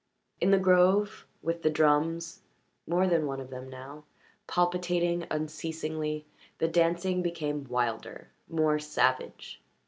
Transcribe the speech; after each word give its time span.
In 0.39 0.49
the 0.49 0.57
grove, 0.57 1.27
with 1.43 1.61
the 1.61 1.69
drums 1.69 2.41
more 2.87 3.05
than 3.05 3.27
one 3.27 3.39
of 3.39 3.51
them 3.51 3.69
now 3.69 4.03
palpitating 4.47 5.27
unceasingly, 5.29 6.25
the 6.57 6.67
dancing 6.67 7.21
became 7.21 7.65
wilder, 7.69 8.31
more 8.49 8.79
savage. 8.79 9.61